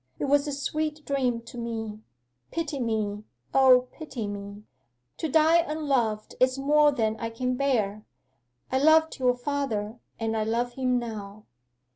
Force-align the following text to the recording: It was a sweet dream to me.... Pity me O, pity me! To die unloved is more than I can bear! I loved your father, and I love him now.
It 0.17 0.25
was 0.25 0.47
a 0.47 0.51
sweet 0.51 1.05
dream 1.05 1.41
to 1.41 1.59
me.... 1.59 1.99
Pity 2.49 2.79
me 2.79 3.23
O, 3.53 3.87
pity 3.91 4.25
me! 4.27 4.63
To 5.17 5.29
die 5.29 5.57
unloved 5.59 6.33
is 6.39 6.57
more 6.57 6.91
than 6.91 7.15
I 7.19 7.29
can 7.29 7.55
bear! 7.55 8.03
I 8.71 8.79
loved 8.79 9.19
your 9.19 9.35
father, 9.35 9.99
and 10.19 10.35
I 10.35 10.43
love 10.43 10.73
him 10.73 10.97
now. 10.97 11.45